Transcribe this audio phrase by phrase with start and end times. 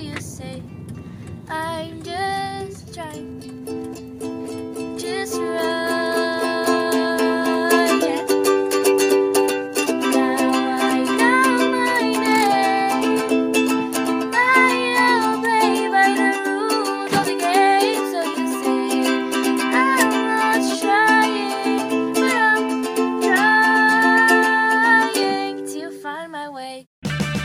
[0.00, 0.62] you say.
[1.48, 3.61] I'm just trying